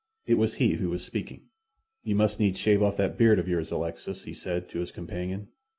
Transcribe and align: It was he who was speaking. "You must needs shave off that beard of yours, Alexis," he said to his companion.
It 0.25 0.33
was 0.39 0.55
he 0.55 0.69
who 0.77 0.89
was 0.89 1.05
speaking. 1.05 1.43
"You 2.01 2.15
must 2.15 2.39
needs 2.39 2.59
shave 2.59 2.81
off 2.81 2.97
that 2.97 3.19
beard 3.19 3.37
of 3.37 3.47
yours, 3.47 3.69
Alexis," 3.71 4.23
he 4.23 4.33
said 4.33 4.67
to 4.69 4.79
his 4.79 4.89
companion. 4.89 5.49